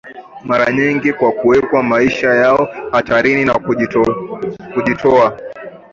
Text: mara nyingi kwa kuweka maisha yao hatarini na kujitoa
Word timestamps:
mara 0.45 0.71
nyingi 0.71 1.13
kwa 1.13 1.31
kuweka 1.31 1.83
maisha 1.83 2.27
yao 2.33 2.69
hatarini 2.91 3.45
na 3.45 3.53
kujitoa 4.73 5.37